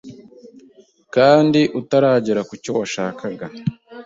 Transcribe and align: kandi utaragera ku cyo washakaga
kandi 1.15 1.61
utaragera 1.79 2.41
ku 2.49 2.53
cyo 2.63 2.71
washakaga 2.79 3.45